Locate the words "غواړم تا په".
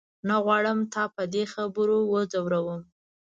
0.45-1.23